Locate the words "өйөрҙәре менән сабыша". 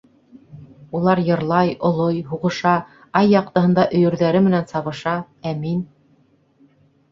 4.01-5.17